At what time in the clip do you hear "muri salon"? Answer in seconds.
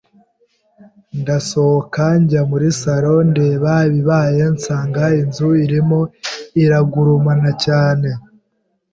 2.51-3.23